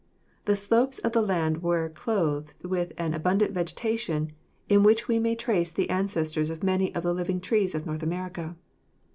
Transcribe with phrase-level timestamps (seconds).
[0.45, 4.31] The slopes of the land were clothed with an abun dant vegetation,
[4.67, 8.01] in which we may trace the ancestors of many of the living trees of North
[8.01, 8.55] America.